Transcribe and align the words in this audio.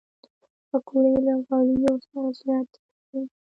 پکورې 0.69 1.13
له 1.27 1.33
غوړیو 1.43 1.93
سره 2.05 2.21
زیاتې 2.41 2.79
پخېږي 2.83 3.33